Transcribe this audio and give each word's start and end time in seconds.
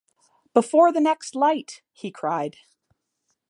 “Before 0.55 0.91
the 0.91 0.99
next 0.99 1.35
light!” 1.35 1.83
he 1.91 2.09
cried. 2.09 2.57